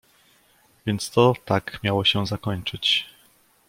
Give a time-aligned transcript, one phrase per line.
[0.85, 3.07] "więc to tak miało się zakończyć!"